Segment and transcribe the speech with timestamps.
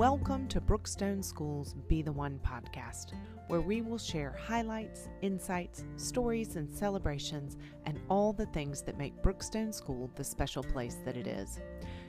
[0.00, 3.12] Welcome to Brookstone School's Be the One podcast,
[3.48, 9.22] where we will share highlights, insights, stories, and celebrations, and all the things that make
[9.22, 11.60] Brookstone School the special place that it is.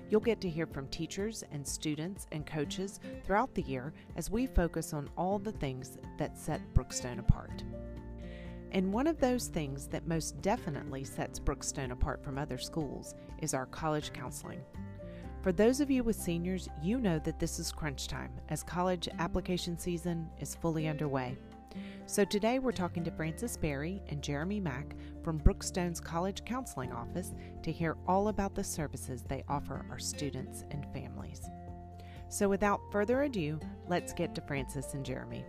[0.10, 4.48] You'll get to hear from teachers and students and coaches throughout the year as we
[4.48, 7.66] focus on all the things that set Brookstone apart.
[8.72, 13.54] And one of those things that most definitely sets Brookstone apart from other schools is
[13.54, 14.62] our college counseling.
[15.42, 19.10] For those of you with seniors, you know that this is crunch time as college
[19.18, 21.36] application season is fully underway.
[22.06, 27.34] So today we're talking to Frances Berry and Jeremy Mack from Brookstone's College Counseling Office
[27.64, 31.42] to hear all about the services they offer our students and families.
[32.30, 35.44] So without further ado, let's get to Frances and Jeremy.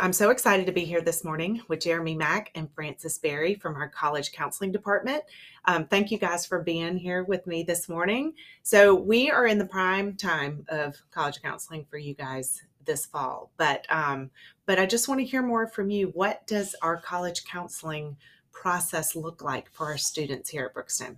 [0.00, 3.74] I'm so excited to be here this morning with Jeremy Mack and Frances Berry from
[3.74, 5.24] our college counseling department.
[5.64, 8.34] Um, thank you guys for being here with me this morning.
[8.62, 13.50] So, we are in the prime time of college counseling for you guys this fall,
[13.56, 14.30] but um,
[14.66, 16.08] but I just want to hear more from you.
[16.14, 18.16] What does our college counseling
[18.52, 21.16] process look like for our students here at Brookstone?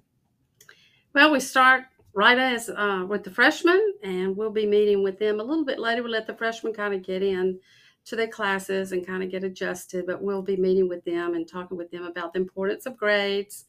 [1.15, 5.39] Well, we start right as uh, with the freshmen, and we'll be meeting with them
[5.39, 6.03] a little bit later.
[6.03, 7.61] We'll let the freshmen kind of get in
[8.07, 11.47] to their classes and kind of get adjusted, but we'll be meeting with them and
[11.47, 13.67] talking with them about the importance of grades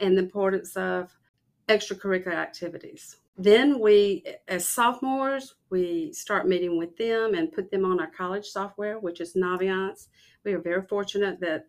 [0.00, 1.16] and the importance of
[1.68, 3.16] extracurricular activities.
[3.36, 8.46] Then we, as sophomores, we start meeting with them and put them on our college
[8.46, 10.08] software, which is Naviance.
[10.44, 11.66] We are very fortunate that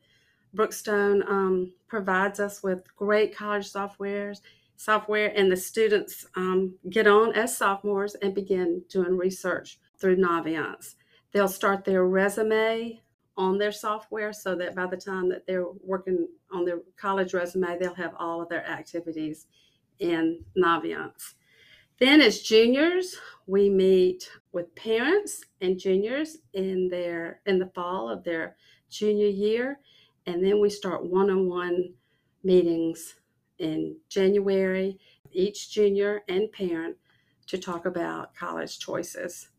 [0.56, 4.42] Brookstone um, provides us with great college softwares,
[4.78, 10.96] software, and the students um, get on as sophomores and begin doing research through Naviance.
[11.32, 13.02] They'll start their resume
[13.38, 17.78] on their software so that by the time that they're working on their college resume,
[17.80, 19.48] they'll have all of their activities
[20.00, 21.36] in Naviance.
[22.00, 28.24] Then as juniors, we meet with parents and juniors in their in the fall of
[28.24, 28.56] their
[28.90, 29.80] junior year
[30.26, 31.94] and then we start one-on-one
[32.44, 33.16] meetings
[33.58, 35.00] in January
[35.32, 36.96] each junior and parent
[37.48, 39.50] to talk about college choices.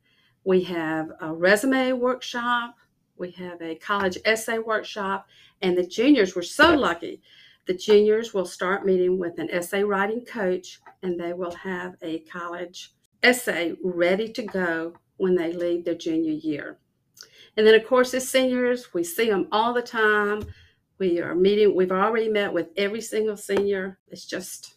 [0.51, 2.75] We have a resume workshop.
[3.17, 5.29] We have a college essay workshop.
[5.63, 7.23] And the juniors were so lucky.
[7.69, 12.19] The juniors will start meeting with an essay writing coach and they will have a
[12.23, 16.79] college essay ready to go when they leave their junior year.
[17.57, 20.43] And then, of course, as seniors, we see them all the time.
[20.99, 24.01] We are meeting, we've already met with every single senior.
[24.09, 24.75] It's just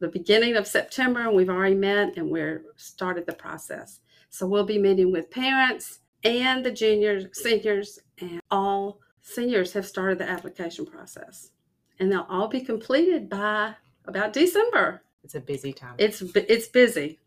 [0.00, 4.00] the beginning of September, and we've already met and we're started the process.
[4.34, 10.18] So we'll be meeting with parents and the juniors, seniors, and all seniors have started
[10.18, 11.52] the application process.
[12.00, 13.74] And they'll all be completed by
[14.06, 15.02] about December.
[15.22, 15.94] It's a busy time.
[15.98, 17.20] It's it's busy.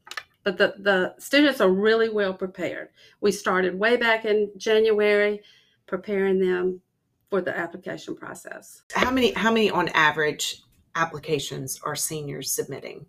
[0.43, 2.89] But the, the students are really well prepared.
[3.21, 5.39] We started way back in January
[5.85, 6.81] preparing them
[7.29, 8.81] for the application process.
[8.93, 10.61] How many how many on average
[10.95, 13.05] applications are seniors submitting?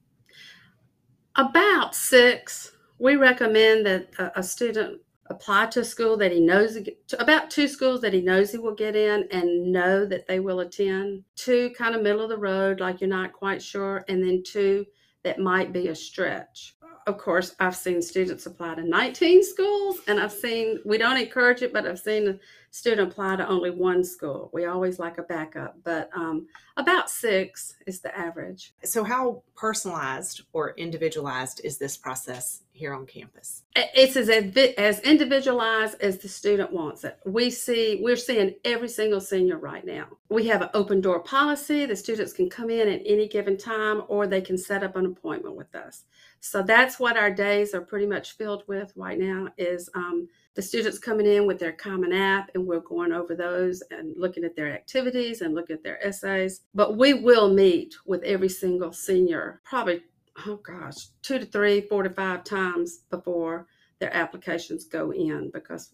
[1.35, 5.01] About 6 we recommend that a, a student
[5.31, 6.79] apply to a school that he knows
[7.19, 10.61] about two schools that he knows he will get in and know that they will
[10.61, 11.23] attend.
[11.37, 14.87] Two kind of middle of the road like you're not quite sure and then two
[15.25, 16.75] that might be a stretch
[17.09, 21.63] of course i've seen students apply to 19 schools and i've seen we don't encourage
[21.63, 22.39] it but i've seen a
[22.71, 24.51] student apply to only one school.
[24.53, 28.75] We always like a backup, but um, about six is the average.
[28.85, 33.63] So, how personalized or individualized is this process here on campus?
[33.75, 37.19] It's as as individualized as the student wants it.
[37.25, 40.07] We see we're seeing every single senior right now.
[40.29, 41.87] We have an open door policy.
[41.87, 45.07] The students can come in at any given time, or they can set up an
[45.07, 46.05] appointment with us.
[46.41, 49.49] So that's what our days are pretty much filled with right now.
[49.57, 53.81] Is um, the students coming in with their common app and we're going over those
[53.91, 56.63] and looking at their activities and looking at their essays.
[56.75, 60.03] But we will meet with every single senior probably,
[60.47, 63.69] oh gosh, two to three, four to five times before
[64.01, 65.91] their applications go in because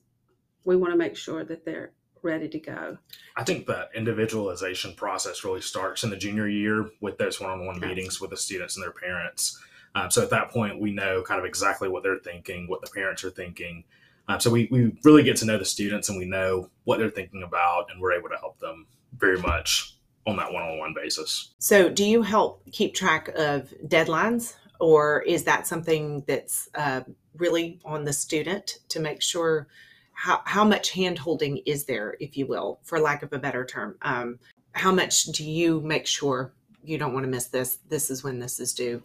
[0.64, 1.92] we want to make sure that they're
[2.22, 2.96] ready to go.
[3.36, 7.66] I think that individualization process really starts in the junior year with those one on
[7.66, 9.60] one meetings with the students and their parents.
[9.94, 12.90] Um, so at that point, we know kind of exactly what they're thinking, what the
[12.90, 13.84] parents are thinking,
[14.28, 17.10] um, so we, we really get to know the students and we know what they're
[17.10, 18.86] thinking about and we're able to help them
[19.16, 19.96] very much
[20.26, 21.52] on that one-on-one basis.
[21.58, 27.02] So do you help keep track of deadlines or is that something that's uh,
[27.36, 29.68] really on the student to make sure
[30.12, 33.64] how, how much hand holding is there, if you will, for lack of a better
[33.64, 33.96] term?
[34.02, 34.38] Um,
[34.72, 36.52] how much do you make sure
[36.82, 37.78] you don't want to miss this?
[37.88, 39.02] This is when this is due.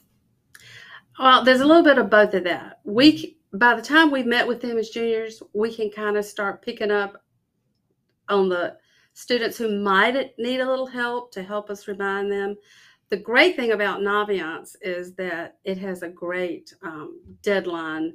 [1.19, 2.80] Well, there's a little bit of both of that.
[2.86, 6.62] We by the time we've met with them as juniors, we can kind of start
[6.62, 7.21] picking up
[8.30, 8.77] on the
[9.13, 12.56] students who might need a little help to help us remind them.
[13.10, 18.13] The great thing about Naviance is that it has a great um, deadline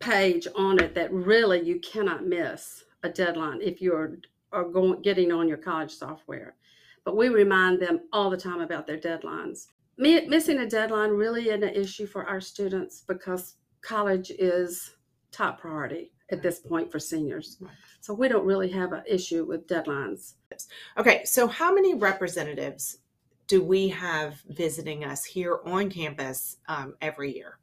[0.00, 4.18] page on it that really you cannot miss a deadline if you're
[4.52, 6.56] are going getting on your college software.
[7.04, 9.68] But we remind them all the time about their deadlines.
[9.96, 14.92] Missing a deadline really isn't an issue for our students because college is
[15.30, 17.58] top priority at this point for seniors.
[17.60, 17.70] Right.
[18.00, 20.34] So we don't really have an issue with deadlines.
[20.98, 22.98] Okay, so how many representatives
[23.46, 27.58] do we have visiting us here on campus um, every year?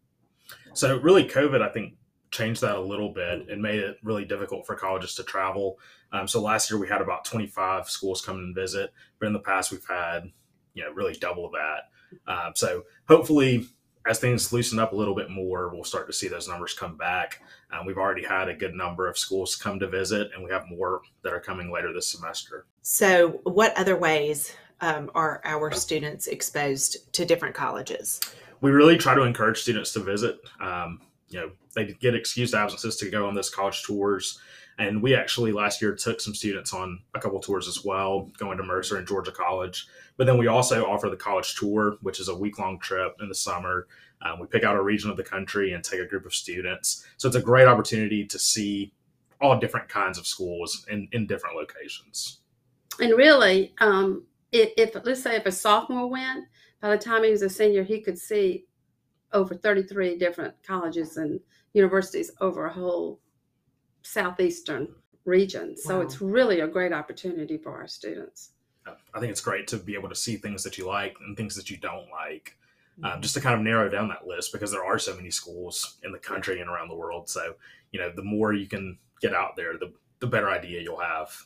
[0.73, 1.95] So really, COVID, I think,
[2.29, 5.77] changed that a little bit and made it really difficult for colleges to travel.
[6.13, 9.39] Um, so last year we had about 25 schools come and visit, but in the
[9.39, 10.31] past we've had,
[10.73, 11.89] you know, really double that.
[12.27, 13.67] Um, so hopefully,
[14.07, 16.97] as things loosen up a little bit more, we'll start to see those numbers come
[16.97, 17.41] back.
[17.71, 20.67] Um, we've already had a good number of schools come to visit, and we have
[20.67, 22.65] more that are coming later this semester.
[22.81, 28.19] So, what other ways um, are our students exposed to different colleges?
[28.61, 30.39] We really try to encourage students to visit.
[30.59, 34.39] Um, you know, they get excused absences to go on those college tours.
[34.81, 38.57] And we actually last year took some students on a couple tours as well, going
[38.57, 39.87] to Mercer and Georgia College.
[40.17, 43.29] But then we also offer the college tour, which is a week long trip in
[43.29, 43.85] the summer.
[44.23, 47.05] Um, we pick out a region of the country and take a group of students.
[47.17, 48.91] So it's a great opportunity to see
[49.39, 52.39] all different kinds of schools in, in different locations.
[52.99, 56.45] And really, um, if, if let's say if a sophomore went,
[56.81, 58.65] by the time he was a senior, he could see
[59.31, 61.39] over 33 different colleges and
[61.73, 63.19] universities over a whole
[64.01, 64.87] southeastern
[65.25, 65.77] region.
[65.77, 66.01] So wow.
[66.03, 68.51] it's really a great opportunity for our students.
[69.13, 71.55] I think it's great to be able to see things that you like and things
[71.55, 72.57] that you don't like,
[73.03, 73.21] um, mm-hmm.
[73.21, 76.11] just to kind of narrow down that list because there are so many schools in
[76.11, 77.29] the country and around the world.
[77.29, 77.53] So,
[77.91, 81.45] you know, the more you can get out there, the, the better idea you'll have.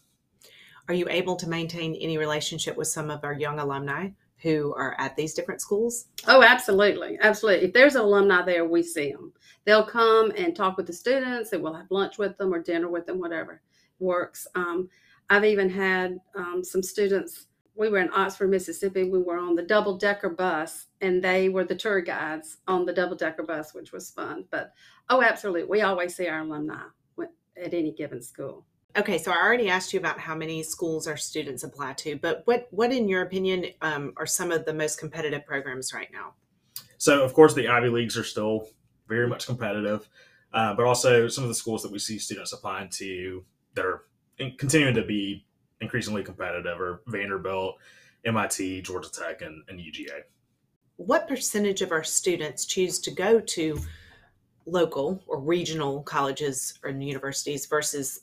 [0.87, 4.09] Are you able to maintain any relationship with some of our young alumni
[4.45, 6.05] who are at these different schools?
[6.27, 7.17] Oh, absolutely.
[7.19, 7.65] Absolutely.
[7.65, 9.33] If there's an alumni there, we see them.
[9.65, 12.87] They'll come and talk with the students and we'll have lunch with them or dinner
[12.87, 13.61] with them, whatever
[13.97, 14.47] works.
[14.53, 14.87] Um,
[15.31, 17.47] I've even had um, some students.
[17.75, 19.09] We were in Oxford, Mississippi.
[19.09, 22.93] We were on the double decker bus, and they were the tour guides on the
[22.93, 24.45] double decker bus, which was fun.
[24.51, 24.73] But
[25.09, 25.63] oh, absolutely.
[25.63, 26.83] We always see our alumni
[27.57, 28.65] at any given school.
[28.97, 32.43] Okay, so I already asked you about how many schools our students apply to, but
[32.45, 36.33] what, what in your opinion, um, are some of the most competitive programs right now?
[36.97, 38.69] So, of course, the Ivy Leagues are still
[39.09, 40.07] very much competitive,
[40.53, 43.43] uh, but also some of the schools that we see students applying to
[43.73, 44.05] that are
[44.57, 45.45] continuing to be
[45.81, 47.75] increasingly competitive are Vanderbilt,
[48.25, 50.21] MIT, Georgia Tech, and, and UGA.
[50.95, 53.79] What percentage of our students choose to go to
[54.65, 58.21] local or regional colleges or universities versus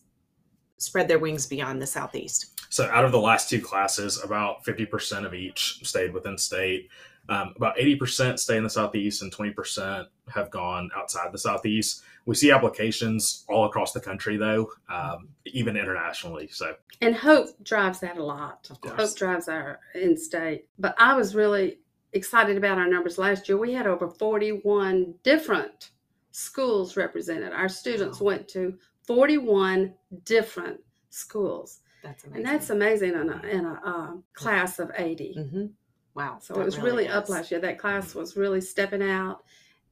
[0.82, 2.60] spread their wings beyond the southeast?
[2.68, 6.88] So, out of the last two classes, about 50% of each stayed within state.
[7.28, 12.02] Um, about 80% stay in the southeast and 20% have gone outside the southeast.
[12.26, 16.48] We see applications all across the country, though, um, even internationally.
[16.50, 18.68] So, and hope drives that a lot.
[18.84, 20.66] Hope drives our in state.
[20.78, 21.78] But I was really
[22.12, 23.58] excited about our numbers last year.
[23.58, 25.90] We had over 41 different
[26.32, 27.52] schools represented.
[27.52, 29.94] Our students went to 41
[30.24, 30.80] different
[31.10, 31.80] schools.
[32.02, 32.36] That's amazing.
[32.36, 35.34] And that's amazing in a, in a uh, class of 80.
[35.38, 35.66] Mm-hmm.
[36.14, 36.38] Wow.
[36.40, 37.60] So it was really, really up last year.
[37.60, 38.18] That class mm-hmm.
[38.18, 39.44] was really stepping out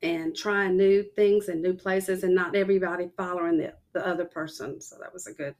[0.03, 4.81] and trying new things and new places and not everybody following the, the other person.
[4.81, 5.55] So that was a good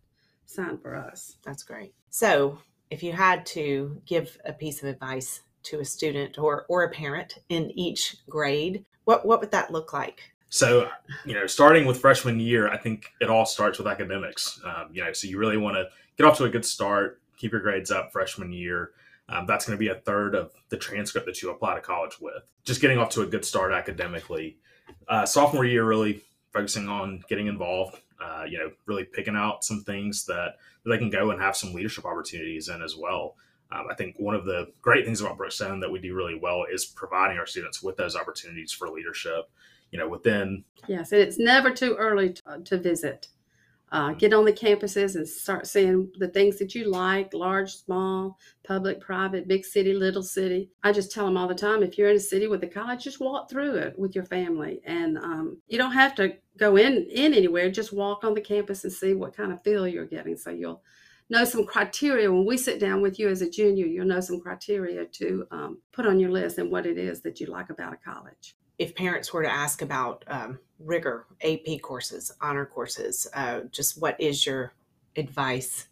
[0.47, 1.37] sign for us.
[1.45, 1.95] That's great.
[2.11, 2.59] So
[2.91, 6.91] if you had to give a piece of advice to a student or, or a
[6.91, 10.33] parent in each grade, what, what would that look like?
[10.51, 10.91] So,
[11.25, 14.61] you know, starting with freshman year, I think it all starts with academics.
[14.65, 15.89] Um, you know, so you really want to
[16.19, 18.91] get off to a good start, keep your grades up freshman year.
[19.29, 22.21] Um, that's going to be a third of the transcript that you apply to college
[22.21, 22.51] with.
[22.65, 24.59] Just getting off to a good start academically.
[25.07, 26.21] Uh, sophomore year, really
[26.53, 28.01] focusing on getting involved.
[28.21, 31.57] Uh, you know, really picking out some things that, that they can go and have
[31.57, 33.37] some leadership opportunities in as well.
[33.71, 36.65] Um, I think one of the great things about Brookstone that we do really well
[36.71, 39.49] is providing our students with those opportunities for leadership.
[39.91, 43.29] You know, within yes, and it's never too early to, to visit.
[43.93, 48.39] Uh, get on the campuses and start seeing the things that you like large small
[48.63, 50.71] public private big city little city.
[50.85, 53.03] I just tell them all the time if you're in a city with a college
[53.03, 54.81] just walk through it with your family.
[54.85, 58.85] And um, you don't have to go in in anywhere just walk on the campus
[58.85, 60.37] and see what kind of feel you're getting.
[60.37, 60.85] So you'll
[61.29, 62.31] know some criteria.
[62.31, 65.83] When we sit down with you as a junior you'll know some criteria to um,
[65.91, 68.95] put on your list and what it is that you like about a college if
[68.95, 74.47] parents were to ask about um, rigor, AP courses, honor courses, uh, just what is
[74.47, 74.73] your
[75.17, 75.89] advice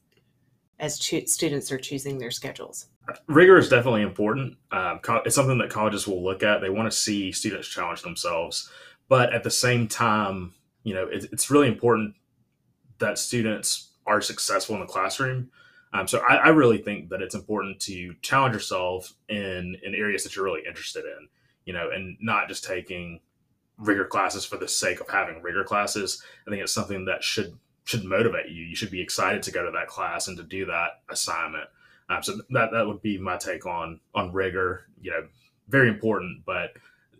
[0.81, 2.87] as cho- students are choosing their schedules?
[3.27, 4.57] rigor is definitely important.
[4.73, 6.61] Um, it's something that colleges will look at.
[6.61, 8.71] They want to see students challenge themselves,
[9.09, 12.15] but at the same time, you know, it, it's really important
[12.99, 15.51] that students are successful in the classroom.
[15.93, 20.23] Um, so I, I, really think that it's important to challenge yourself in in areas
[20.25, 21.29] that you're really interested in,
[21.69, 23.21] you know, and not just taking
[23.77, 26.23] rigor classes for the sake of having rigor classes.
[26.47, 28.65] I think it's something that should should motivate you.
[28.65, 31.69] You should be excited to go to that class and to do that assignment.
[32.09, 34.87] Um, so that that would be my take on on rigor.
[35.03, 35.29] You know,
[35.69, 36.71] very important, but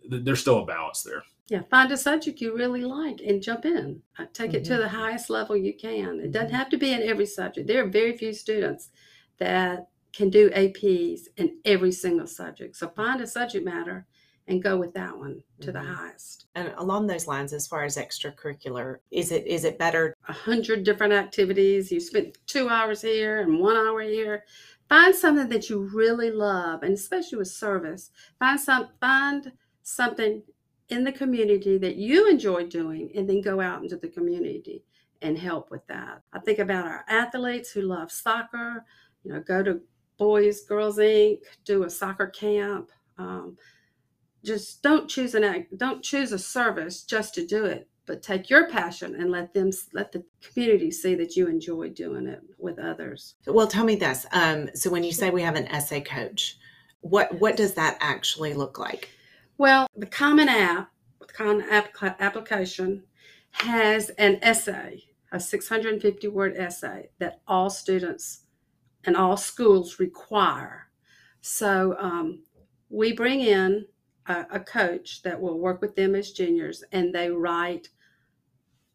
[0.09, 1.21] th- there's still a balance there.
[1.47, 4.01] Yeah, find a subject you really like and jump in.
[4.17, 4.57] Uh, take mm-hmm.
[4.57, 4.81] it to mm-hmm.
[4.81, 6.19] the highest level you can.
[6.19, 6.57] It doesn't mm-hmm.
[6.57, 7.67] have to be in every subject.
[7.67, 8.89] There are very few students
[9.37, 12.75] that can do APs in every single subject.
[12.75, 14.07] So find a subject matter
[14.49, 15.79] and go with that one to mm-hmm.
[15.79, 16.47] the highest.
[16.55, 20.15] And along those lines, as far as extracurricular, is it is it better?
[20.27, 21.91] A hundred different activities.
[21.91, 24.43] You spent two hours here and one hour here.
[24.89, 28.09] Find something that you really love, and especially with service.
[28.39, 29.51] Find some find
[29.83, 30.41] something
[30.89, 34.83] in the community that you enjoy doing and then go out into the community
[35.21, 36.21] and help with that.
[36.33, 38.83] I think about our athletes who love soccer,
[39.23, 39.81] you know, go to
[40.17, 42.89] Boys, Girls Inc., do a soccer camp.
[43.19, 43.57] Um,
[44.43, 48.49] just don't choose an act, don't choose a service just to do it, but take
[48.49, 52.79] your passion and let them let the community see that you enjoy doing it with
[52.79, 53.35] others.
[53.45, 54.25] Well, tell me this.
[54.31, 56.57] Um, so when you say we have an essay coach,
[57.01, 59.09] what what does that actually look like?
[59.57, 63.03] Well, the Common App, the Common App application,
[63.51, 68.41] has an essay, a 650 word essay that all students
[69.03, 70.87] and all schools require.
[71.41, 72.43] So um,
[72.89, 73.85] we bring in
[74.29, 77.89] a, a coach that will work with them as juniors, and they write.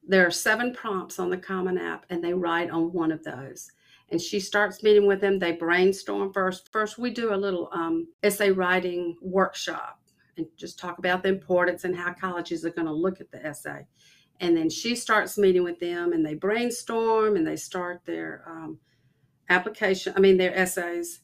[0.06, 3.70] There are seven prompts on the Common App, and they write on one of those
[4.10, 5.38] and she starts meeting with them.
[5.38, 6.70] They brainstorm first.
[6.72, 10.00] First, we do a little um, essay writing workshop
[10.36, 13.44] and just talk about the importance and how colleges are going to look at the
[13.44, 13.86] essay.
[14.40, 18.78] And then she starts meeting with them and they brainstorm and they start their um,
[19.48, 21.20] application, I mean, their essays.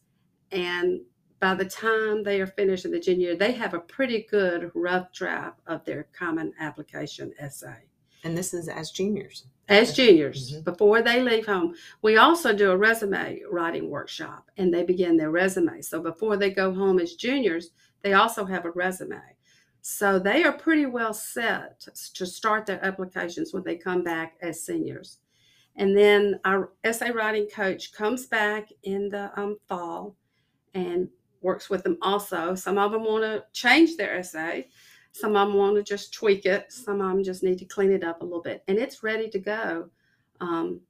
[0.53, 1.01] And
[1.41, 4.71] by the time they are finished in the junior year, they have a pretty good
[4.75, 7.89] rough draft of their common application essay.
[8.25, 9.47] And this is as juniors.
[9.69, 10.63] As juniors, mm-hmm.
[10.63, 11.75] before they leave home.
[12.03, 15.81] We also do a resume writing workshop and they begin their resume.
[15.81, 17.71] So before they go home as juniors,
[18.03, 19.21] they also have a resume.
[19.81, 24.63] So they are pretty well set to start their applications when they come back as
[24.63, 25.19] seniors.
[25.77, 30.17] And then our essay writing coach comes back in the um, fall
[30.75, 31.09] and
[31.41, 32.55] works with them also.
[32.55, 34.69] Some of them want to change their essay,
[35.13, 37.93] some of them want to just tweak it, some of them just need to clean
[37.93, 38.63] it up a little bit.
[38.69, 39.91] And it's ready to go
[40.41, 40.81] um,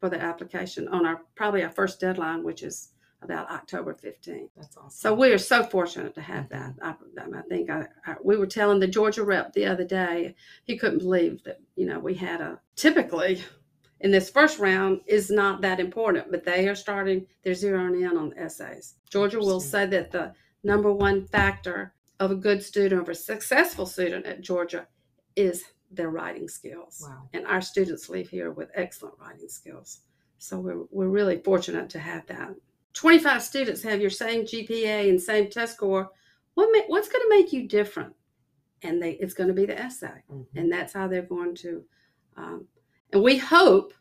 [0.00, 2.88] for the application on our probably our first deadline, which is
[3.22, 4.48] about October 15th.
[4.56, 4.90] That's awesome.
[4.90, 6.76] So we are so fortunate to have that.
[6.76, 7.34] Mm-hmm.
[7.34, 10.76] I, I think I, I, we were telling the Georgia rep the other day, he
[10.76, 13.42] couldn't believe that, you know, we had a typically
[14.02, 18.16] in this first round is not that important, but they are starting, they're zeroing in
[18.16, 18.96] on the essays.
[19.08, 23.86] Georgia will say that the number one factor of a good student, of a successful
[23.86, 24.86] student at Georgia
[25.36, 27.06] is their writing skills.
[27.06, 27.28] Wow.
[27.32, 30.00] And our students leave here with excellent writing skills.
[30.38, 32.54] So we're, we're really fortunate to have that.
[32.94, 36.10] 25 students have your same GPA and same test score,
[36.54, 38.14] what ma- what's going to make you different?
[38.82, 40.22] And they, it's going to be the essay.
[40.30, 40.58] Mm-hmm.
[40.58, 41.84] And that's how they're going to.
[42.36, 42.66] Um,
[43.12, 43.92] and we hope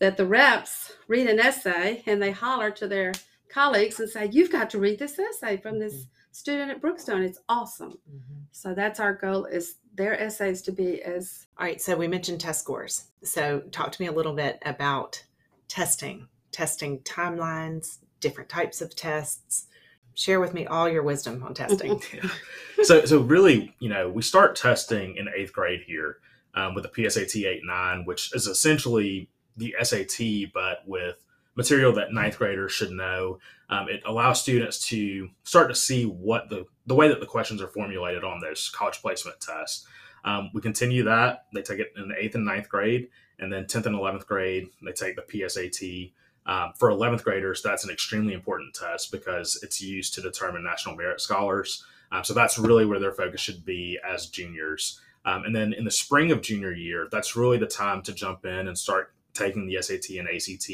[0.00, 3.12] that the reps read an essay and they holler to their
[3.48, 6.08] colleagues and say, You've got to read this essay from this mm-hmm.
[6.32, 7.22] student at Brookstone.
[7.22, 7.92] It's awesome.
[7.92, 8.40] Mm-hmm.
[8.50, 11.46] So that's our goal is their essays to be as.
[11.58, 11.80] All right.
[11.80, 13.04] So we mentioned test scores.
[13.22, 15.22] So talk to me a little bit about
[15.68, 19.66] testing, testing timelines, different types of tests.
[20.14, 22.02] Share with me all your wisdom on testing.
[22.82, 26.16] so, so really, you know, we start testing in eighth grade here
[26.54, 31.26] um, with the PSAT 8 9, which is essentially the SAT, but with
[31.56, 33.38] material that ninth graders should know.
[33.68, 37.60] Um, it allows students to start to see what the, the way that the questions
[37.60, 39.86] are formulated on those college placement tests.
[40.24, 41.46] Um, we continue that.
[41.54, 44.68] They take it in the eighth and ninth grade, and then 10th and 11th grade,
[44.82, 46.12] they take the PSAT.
[46.46, 50.96] Um, for 11th graders, that's an extremely important test because it's used to determine national
[50.96, 51.84] merit scholars.
[52.12, 55.00] Um, so that's really where their focus should be as juniors.
[55.24, 58.44] Um, and then in the spring of junior year, that's really the time to jump
[58.44, 60.70] in and start taking the SAT and ACT.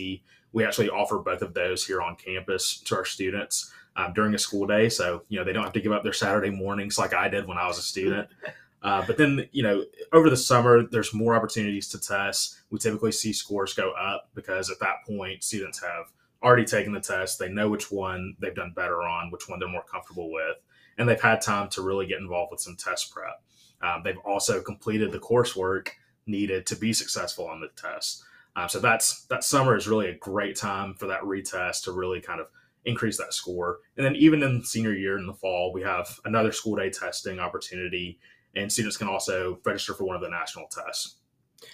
[0.53, 4.39] We actually offer both of those here on campus to our students um, during a
[4.39, 4.89] school day.
[4.89, 7.47] So, you know, they don't have to give up their Saturday mornings like I did
[7.47, 8.29] when I was a student.
[8.83, 12.61] Uh, but then, you know, over the summer, there's more opportunities to test.
[12.71, 17.01] We typically see scores go up because at that point, students have already taken the
[17.01, 17.39] test.
[17.39, 20.59] They know which one they've done better on, which one they're more comfortable with,
[20.99, 23.43] and they've had time to really get involved with some test prep.
[23.83, 25.89] Um, they've also completed the coursework
[26.27, 28.25] needed to be successful on the test.
[28.57, 32.21] Um, so that's that summer is really a great time for that retest to really
[32.21, 32.49] kind of
[32.87, 33.79] increase that score.
[33.97, 37.39] And then even in senior year in the fall, we have another school day testing
[37.39, 38.19] opportunity,
[38.55, 41.17] and students can also register for one of the national tests.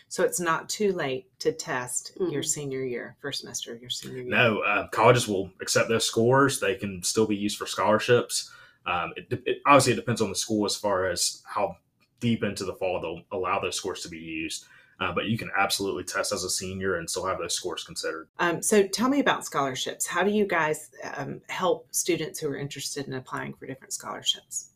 [0.09, 2.32] So it's not too late to test mm-hmm.
[2.32, 4.30] your senior year, first semester, of your senior year.
[4.30, 6.61] No, uh, colleges will accept those scores.
[6.61, 8.50] They can still be used for scholarships.
[8.87, 11.76] Um, it, it, obviously, it depends on the school as far as how
[12.23, 14.64] deep into the fall they'll allow those scores to be used.
[15.00, 18.29] Uh, but you can absolutely test as a senior and still have those scores considered.
[18.38, 20.07] Um, so tell me about scholarships.
[20.07, 24.71] How do you guys um, help students who are interested in applying for different scholarships?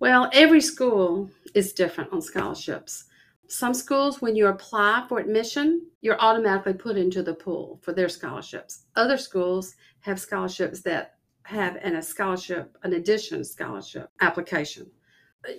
[0.00, 3.04] Well, every school is different on scholarships.
[3.46, 8.08] Some schools, when you apply for admission, you're automatically put into the pool for their
[8.08, 8.86] scholarships.
[8.96, 14.90] Other schools have scholarships that have an, a scholarship, an addition scholarship application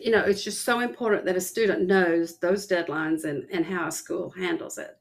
[0.02, 3.88] you know, it's just so important that a student knows those deadlines and, and how
[3.88, 4.98] a school handles it.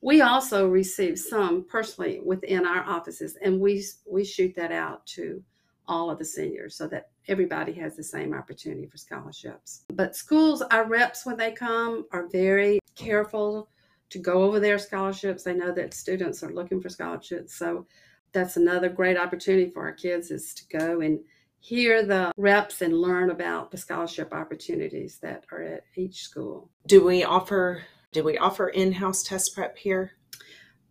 [0.00, 5.42] We also receive some personally within our offices, and we we shoot that out to
[5.88, 9.84] all of the seniors so that everybody has the same opportunity for scholarships.
[9.92, 13.68] But schools, our reps when they come are very careful
[14.10, 15.44] to go over their scholarships.
[15.44, 17.86] They know that students are looking for scholarships, so
[18.32, 21.20] that's another great opportunity for our kids is to go and
[21.60, 26.70] hear the reps and learn about the scholarship opportunities that are at each school.
[26.86, 27.82] Do we offer
[28.12, 30.12] do we offer in-house test prep here?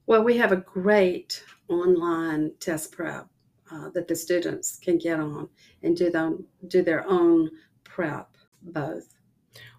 [0.05, 3.27] Well, we have a great online test prep
[3.71, 5.49] uh, that the students can get on
[5.81, 7.49] and do them do their own
[7.83, 8.29] prep
[8.61, 9.15] both.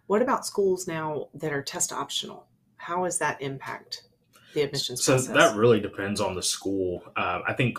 [0.07, 2.47] What about schools now that are test optional?
[2.77, 4.05] How does that impact
[4.55, 5.35] the admissions so process?
[5.35, 7.03] that really depends on the school.
[7.17, 7.79] Uh, I think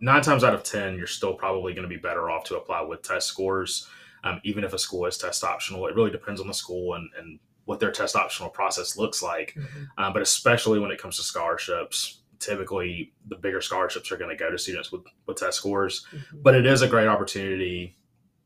[0.00, 2.82] nine times out of 10, you're still probably going to be better off to apply
[2.82, 3.88] with test scores,
[4.24, 5.86] um, even if a school is test optional.
[5.86, 9.54] It really depends on the school and, and what their test optional process looks like.
[9.54, 9.84] Mm-hmm.
[9.98, 14.36] Um, but especially when it comes to scholarships, typically the bigger scholarships are going to
[14.36, 16.06] go to students with, with test scores.
[16.12, 16.42] Mm-hmm.
[16.42, 17.96] But it is a great opportunity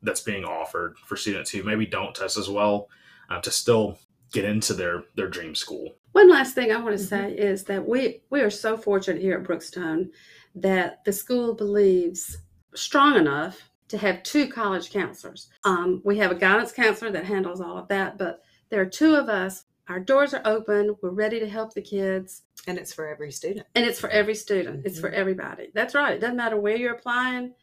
[0.03, 2.89] that's being offered for students who maybe don't test as well
[3.31, 3.99] uh, to still
[4.33, 5.97] get into their their dream school.
[6.13, 7.09] One last thing I want to mm-hmm.
[7.09, 10.11] say is that we we are so fortunate here at Brookstone
[10.61, 12.39] that the school believes
[12.75, 15.49] strong enough to have two college counselors.
[15.65, 19.15] Um, we have a guidance counselor that handles all of that, but there are two
[19.15, 19.65] of us.
[19.89, 20.95] Our doors are open.
[21.03, 22.43] We're ready to help the kids.
[22.67, 23.67] And it's for every student.
[23.75, 24.79] And it's for every student.
[24.79, 24.87] Mm-hmm.
[24.87, 25.21] It's for mm-hmm.
[25.21, 25.71] everybody.
[25.75, 26.15] That's right.
[26.15, 27.55] It doesn't matter where you're applying.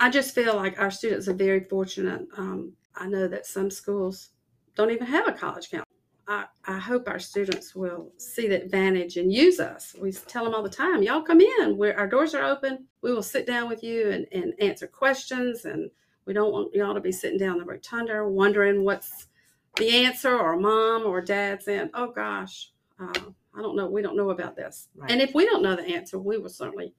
[0.00, 2.26] I just feel like our students are very fortunate.
[2.36, 4.30] Um, I know that some schools
[4.74, 5.85] don't even have a college counselor.
[6.28, 9.94] I, I hope our students will see the advantage and use us.
[10.00, 11.76] We tell them all the time, y'all come in.
[11.76, 12.86] Where our doors are open.
[13.02, 15.64] We will sit down with you and, and answer questions.
[15.64, 15.90] And
[16.24, 19.28] we don't want y'all to be sitting down the rotunda wondering what's
[19.76, 23.12] the answer or mom or dad saying, oh gosh, uh,
[23.54, 23.86] I don't know.
[23.88, 24.88] We don't know about this.
[24.96, 25.10] Right.
[25.10, 26.92] And if we don't know the answer, we will certainly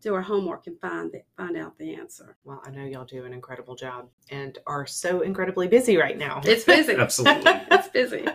[0.00, 2.36] do our homework and find the, find out the answer.
[2.44, 6.40] Well, I know y'all do an incredible job and are so incredibly busy right now.
[6.44, 6.94] It's busy.
[6.98, 7.42] Absolutely.
[7.70, 8.26] it's busy.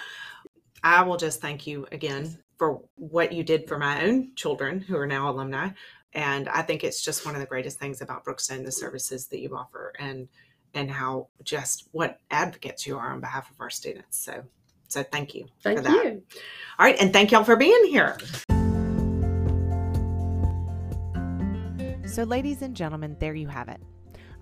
[0.82, 4.96] I will just thank you again for what you did for my own children who
[4.96, 5.70] are now alumni.
[6.12, 9.40] And I think it's just one of the greatest things about Brookstone, the services that
[9.40, 10.28] you offer and
[10.74, 14.18] and how just what advocates you are on behalf of our students.
[14.18, 14.44] So
[14.88, 16.04] so thank you thank for that.
[16.04, 16.22] You.
[16.78, 18.16] All right, and thank y'all for being here.
[22.16, 23.78] So, ladies and gentlemen, there you have it.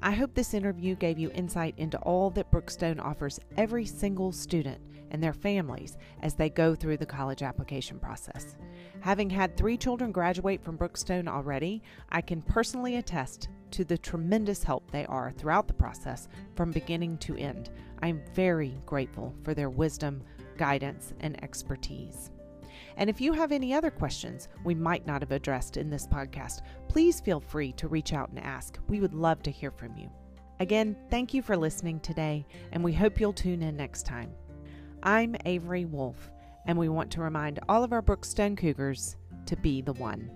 [0.00, 4.80] I hope this interview gave you insight into all that Brookstone offers every single student
[5.10, 8.56] and their families as they go through the college application process.
[9.00, 14.62] Having had three children graduate from Brookstone already, I can personally attest to the tremendous
[14.62, 17.70] help they are throughout the process from beginning to end.
[18.02, 20.22] I'm very grateful for their wisdom,
[20.56, 22.30] guidance, and expertise.
[22.96, 26.62] And if you have any other questions we might not have addressed in this podcast,
[26.88, 28.78] please feel free to reach out and ask.
[28.88, 30.10] We would love to hear from you.
[30.60, 34.32] Again, thank you for listening today, and we hope you'll tune in next time.
[35.02, 36.30] I'm Avery Wolf,
[36.66, 40.30] and we want to remind all of our Brookstone Cougars to be the one.